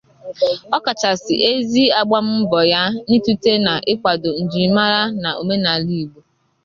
ọkachasị 0.77 1.33
ezi 1.49 1.83
agbam 1.99 2.27
mbọ 2.41 2.59
ya 2.73 2.83
n'itute 3.09 3.51
na 3.65 3.73
ịkwàdò 3.93 4.29
njirimara 4.43 5.01
na 5.23 5.29
omenal 5.41 5.85
Igbo 6.01 6.19